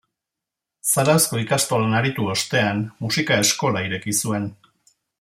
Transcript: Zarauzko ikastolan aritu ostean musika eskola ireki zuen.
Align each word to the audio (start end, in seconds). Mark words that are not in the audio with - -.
Zarauzko 0.93 1.41
ikastolan 1.43 1.93
aritu 1.99 2.25
ostean 2.37 2.83
musika 3.07 3.39
eskola 3.45 3.85
ireki 3.91 4.19
zuen. 4.25 4.53